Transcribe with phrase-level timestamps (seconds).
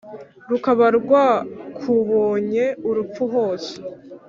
[0.49, 3.73] rukaba rwakubonye urupfu hose